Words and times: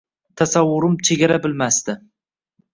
Tasavvurim 0.41 0.97
chegara 1.11 1.39
bilmasdi 1.45 1.99